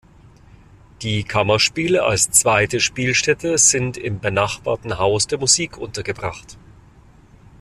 [1.03, 6.57] Die Kammerspiele als zweite Spielstätte sind im benachbarten Haus der Musik untergebracht.